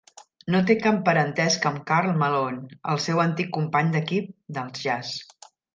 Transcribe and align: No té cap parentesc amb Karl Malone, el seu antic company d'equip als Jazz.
No 0.53 0.61
té 0.69 0.75
cap 0.85 0.97
parentesc 1.09 1.67
amb 1.71 1.83
Karl 1.91 2.11
Malone, 2.23 2.81
el 2.95 3.05
seu 3.07 3.25
antic 3.27 3.55
company 3.61 3.97
d'equip 3.99 4.61
als 4.65 4.87
Jazz. 4.89 5.19